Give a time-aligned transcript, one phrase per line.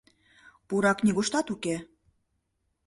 [0.67, 1.75] —Пурак нигуштат уке.